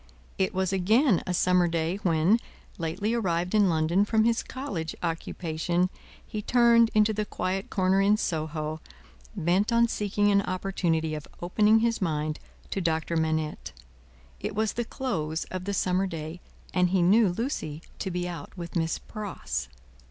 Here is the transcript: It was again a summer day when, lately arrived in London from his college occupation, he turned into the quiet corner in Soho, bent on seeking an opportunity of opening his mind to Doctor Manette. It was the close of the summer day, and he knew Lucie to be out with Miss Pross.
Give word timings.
It 0.39 0.51
was 0.51 0.73
again 0.73 1.21
a 1.27 1.33
summer 1.35 1.67
day 1.67 1.97
when, 1.97 2.39
lately 2.79 3.13
arrived 3.13 3.53
in 3.53 3.69
London 3.69 4.03
from 4.03 4.23
his 4.23 4.41
college 4.41 4.95
occupation, 5.03 5.91
he 6.25 6.41
turned 6.41 6.89
into 6.95 7.13
the 7.13 7.23
quiet 7.23 7.69
corner 7.69 8.01
in 8.01 8.17
Soho, 8.17 8.79
bent 9.35 9.71
on 9.71 9.87
seeking 9.87 10.31
an 10.31 10.41
opportunity 10.41 11.13
of 11.13 11.27
opening 11.39 11.81
his 11.81 12.01
mind 12.01 12.39
to 12.71 12.81
Doctor 12.81 13.15
Manette. 13.15 13.73
It 14.39 14.55
was 14.55 14.73
the 14.73 14.85
close 14.85 15.43
of 15.51 15.65
the 15.65 15.71
summer 15.75 16.07
day, 16.07 16.41
and 16.73 16.89
he 16.89 17.03
knew 17.03 17.29
Lucie 17.29 17.83
to 17.99 18.09
be 18.09 18.27
out 18.27 18.57
with 18.57 18.75
Miss 18.75 18.97
Pross. 18.97 19.69